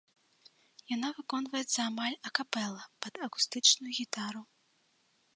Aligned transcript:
Яна 0.95 1.09
выконваецца 1.17 1.75
амаль 1.89 2.15
акапэла, 2.29 2.81
пад 3.07 3.13
акустычную 3.27 3.91
гітару. 3.99 4.41